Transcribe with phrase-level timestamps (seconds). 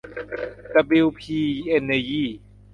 [0.73, 2.29] ดับบลิวพี เอ็นเนอร์ยี่